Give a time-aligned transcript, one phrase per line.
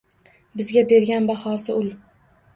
[0.61, 1.95] Bizga bergan bahosi ul.